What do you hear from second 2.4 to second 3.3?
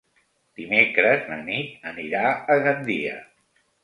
a Gandia.